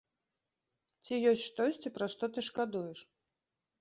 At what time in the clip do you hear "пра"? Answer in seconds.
1.99-2.05